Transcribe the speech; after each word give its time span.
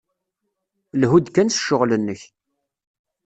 Lhu-d 0.99 1.27
kan 1.29 1.49
s 1.51 1.57
ccɣel-nnek. 1.61 2.21